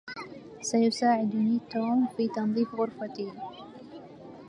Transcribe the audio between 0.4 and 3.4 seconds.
سيساعدني توم في تنظيف غرفتي